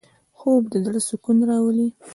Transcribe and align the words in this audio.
خوب 0.37 0.63
د 0.71 0.73
زړه 0.85 0.99
سکون 1.07 1.37
راولي 1.49 1.87